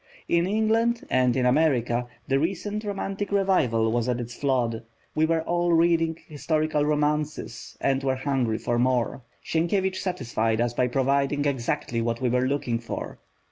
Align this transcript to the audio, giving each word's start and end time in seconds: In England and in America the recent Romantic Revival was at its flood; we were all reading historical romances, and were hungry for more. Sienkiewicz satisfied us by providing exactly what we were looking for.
In 0.27 0.47
England 0.47 1.05
and 1.11 1.35
in 1.35 1.45
America 1.45 2.07
the 2.27 2.39
recent 2.39 2.83
Romantic 2.83 3.31
Revival 3.31 3.91
was 3.91 4.09
at 4.09 4.19
its 4.19 4.33
flood; 4.33 4.81
we 5.13 5.27
were 5.27 5.43
all 5.43 5.73
reading 5.73 6.17
historical 6.27 6.83
romances, 6.83 7.77
and 7.79 8.03
were 8.03 8.15
hungry 8.15 8.57
for 8.57 8.79
more. 8.79 9.21
Sienkiewicz 9.43 10.01
satisfied 10.01 10.59
us 10.59 10.73
by 10.73 10.87
providing 10.87 11.45
exactly 11.45 12.01
what 12.01 12.19
we 12.19 12.29
were 12.29 12.47
looking 12.47 12.79
for. 12.79 13.19